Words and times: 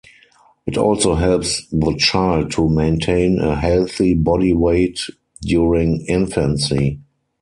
It 0.65 0.77
also 0.79 1.13
helps 1.13 1.67
the 1.67 1.95
child 1.95 2.49
to 2.53 2.67
maintain 2.67 3.37
a 3.39 3.55
healthy 3.55 4.15
body 4.15 4.51
weight 4.51 4.99
during 5.43 6.03
infancy. 6.07 7.01